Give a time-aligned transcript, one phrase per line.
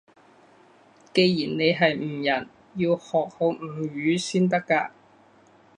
[1.13, 4.89] 既然你係吳人，要學好吳語先得㗎